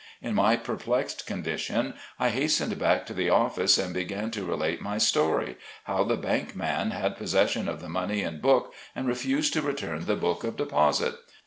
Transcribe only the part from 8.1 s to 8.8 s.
and book,